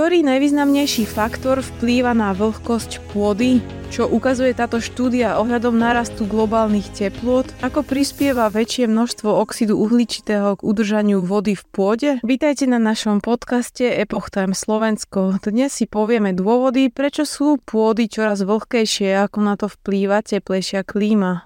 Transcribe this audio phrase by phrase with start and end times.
[0.00, 3.60] Ktorý najvýznamnejší faktor vplýva na vlhkosť pôdy?
[3.92, 7.44] Čo ukazuje táto štúdia ohľadom narastu globálnych teplôt?
[7.60, 12.10] Ako prispieva väčšie množstvo oxidu uhličitého k udržaniu vody v pôde?
[12.24, 15.36] Vítajte na našom podcaste Epoch Time Slovensko.
[15.44, 21.44] Dnes si povieme dôvody, prečo sú pôdy čoraz vlhkejšie, ako na to vplýva teplejšia klíma.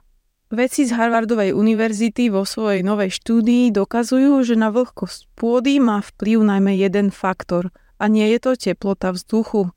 [0.54, 6.38] Vedci z Harvardovej univerzity vo svojej novej štúdii dokazujú, že na vlhkosť pôdy má vplyv
[6.38, 9.70] najmä jeden faktor– a nie je to teplota vzduchu.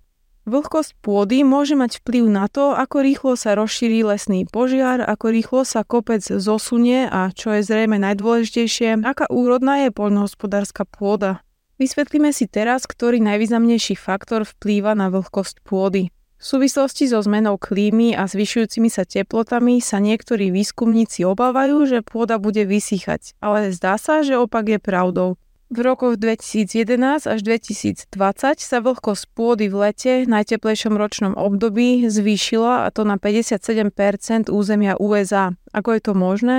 [0.48, 5.68] Vlhkosť pôdy môže mať vplyv na to, ako rýchlo sa rozšíri lesný požiar, ako rýchlo
[5.68, 11.44] sa kopec zosunie a čo je zrejme najdôležitejšie, aká úrodná je poľnohospodárska pôda.
[11.76, 16.16] Vysvetlíme si teraz, ktorý najvýznamnejší faktor vplýva na vlhkosť pôdy.
[16.38, 22.40] V súvislosti so zmenou klímy a zvyšujúcimi sa teplotami sa niektorí výskumníci obávajú, že pôda
[22.40, 25.36] bude vysychať, ale zdá sa, že opak je pravdou.
[25.68, 28.08] V rokoch 2011 až 2020
[28.56, 35.52] sa vlhkosť pôdy v lete, najteplejšom ročnom období, zvýšila a to na 57% územia USA.
[35.76, 36.58] Ako je to možné?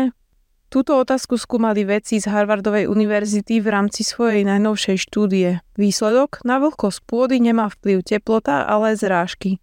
[0.69, 5.65] Túto otázku skúmali vedci z Harvardovej univerzity v rámci svojej najnovšej štúdie.
[5.81, 6.45] Výsledok?
[6.45, 9.57] Na vlhkosť pôdy nemá vplyv teplota, ale zrážky.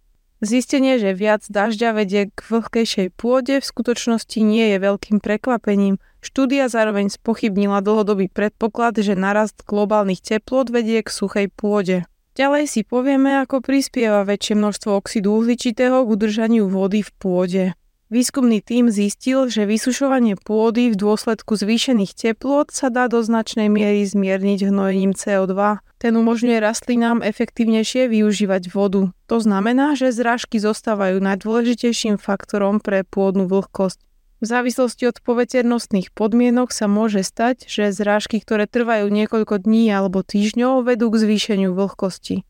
[0.46, 5.98] Zistenie, že viac dažďa vedie k vlhkejšej pôde, v skutočnosti nie je veľkým prekvapením.
[6.22, 12.06] Štúdia zároveň spochybnila dlhodobý predpoklad, že narast globálnych teplot vedie k suchej pôde.
[12.38, 17.64] Ďalej si povieme, ako prispieva väčšie množstvo oxidu uhličitého k udržaniu vody v pôde.
[18.06, 24.06] Výskumný tím zistil, že vysušovanie pôdy v dôsledku zvýšených teplôt sa dá do značnej miery
[24.06, 25.82] zmierniť hnojením CO2.
[26.06, 29.10] Ten umožňuje rastlinám efektívnejšie využívať vodu.
[29.26, 34.06] To znamená, že zrážky zostávajú najdôležitejším faktorom pre pôdnu vlhkosť.
[34.38, 40.22] V závislosti od poveternostných podmienok sa môže stať, že zrážky, ktoré trvajú niekoľko dní alebo
[40.22, 42.46] týždňov, vedú k zvýšeniu vlhkosti.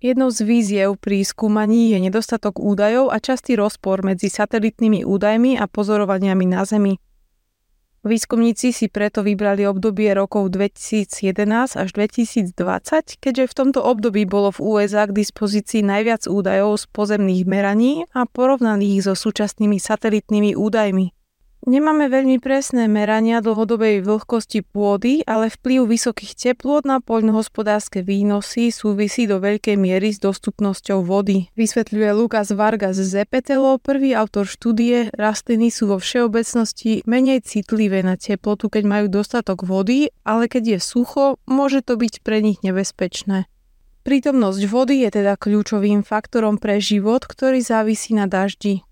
[0.00, 5.68] Jednou z víziev pri skúmaní je nedostatok údajov a častý rozpor medzi satelitnými údajmi a
[5.68, 6.96] pozorovaniami na Zemi.
[8.06, 12.54] Výskumníci si preto vybrali obdobie rokov 2011 až 2020,
[13.18, 18.22] keďže v tomto období bolo v USA k dispozícii najviac údajov z pozemných meraní a
[18.30, 21.10] porovnali ich so súčasnými satelitnými údajmi.
[21.66, 29.26] Nemáme veľmi presné merania dlhodobej vlhkosti pôdy, ale vplyv vysokých teplôt na poľnohospodárske výnosy súvisí
[29.26, 31.50] do veľkej miery s dostupnosťou vody.
[31.58, 38.70] Vysvetľuje Lukas Vargas Zepetelo, prvý autor štúdie, rastliny sú vo všeobecnosti menej citlivé na teplotu,
[38.70, 43.50] keď majú dostatok vody, ale keď je sucho, môže to byť pre nich nebezpečné.
[44.06, 48.86] Prítomnosť vody je teda kľúčovým faktorom pre život, ktorý závisí na daždi.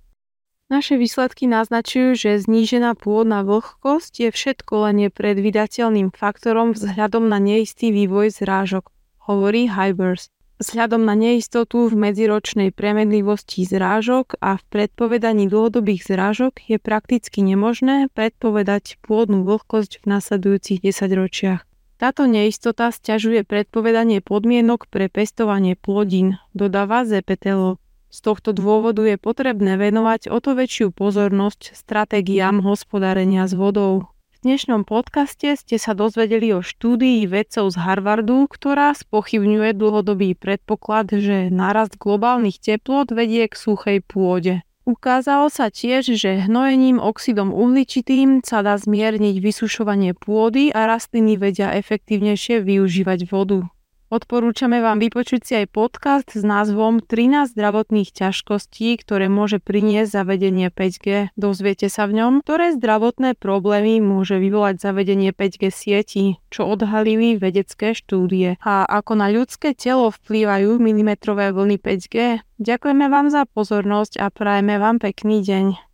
[0.72, 7.92] Naše výsledky naznačujú, že znížená pôdna vlhkosť je všetko len nepredvydateľným faktorom vzhľadom na neistý
[7.92, 8.88] vývoj zrážok,
[9.28, 10.32] hovorí Hybers.
[10.54, 18.08] Vzhľadom na neistotu v medziročnej premenlivosti zrážok a v predpovedaní dlhodobých zrážok je prakticky nemožné
[18.16, 21.60] predpovedať pôdnu vlhkosť v nasledujúcich desaťročiach.
[22.00, 27.84] Táto neistota stiažuje predpovedanie podmienok pre pestovanie plodín, dodáva Zepetelo.
[28.14, 34.06] Z tohto dôvodu je potrebné venovať o to väčšiu pozornosť stratégiám hospodárenia s vodou.
[34.30, 41.10] V dnešnom podcaste ste sa dozvedeli o štúdii vedcov z Harvardu, ktorá spochybňuje dlhodobý predpoklad,
[41.10, 44.62] že nárast globálnych teplot vedie k suchej pôde.
[44.86, 51.75] Ukázalo sa tiež, že hnojením oxidom uhličitým sa dá zmierniť vysušovanie pôdy a rastliny vedia
[51.75, 53.74] efektívnejšie využívať vodu.
[54.14, 60.70] Odporúčame vám vypočuť si aj podcast s názvom 13 zdravotných ťažkostí, ktoré môže priniesť zavedenie
[60.70, 61.34] 5G.
[61.34, 67.91] Dozviete sa v ňom, ktoré zdravotné problémy môže vyvolať zavedenie 5G sieti, čo odhalili vedecké
[67.91, 72.38] štúdie a ako na ľudské telo vplývajú milimetrové vlny 5G.
[72.62, 75.94] Ďakujeme vám za pozornosť a prajeme vám pekný deň.